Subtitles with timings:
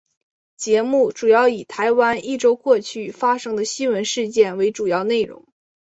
[0.57, 5.47] 节目主要以台湾一周过去发生的新闻事件为主要内容。